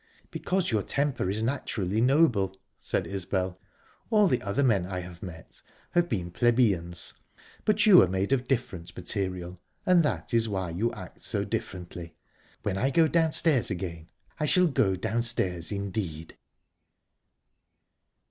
[0.31, 3.59] "Because your temper is naturally noble," said Isbel.
[4.09, 7.13] "All the other men I have met have been plebeians,
[7.65, 12.79] but you are made of different material, and that is why you act so differently...When
[12.79, 14.09] I go downstairs again,
[14.39, 16.35] I shall go downstairs indeed!..."